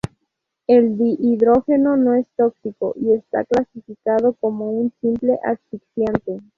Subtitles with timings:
[0.65, 6.39] El dihidrógeno no es tóxico y está clasificado como un simple asfixiante.